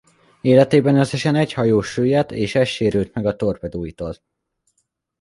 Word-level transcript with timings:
Életében 0.41 0.97
összesen 0.99 1.35
egy 1.35 1.53
hajó 1.53 1.81
süllyedt 1.81 2.31
és 2.31 2.55
egy 2.55 2.67
sérült 2.67 3.13
meg 3.13 3.25
a 3.25 3.35
torpedóitól. 3.35 4.13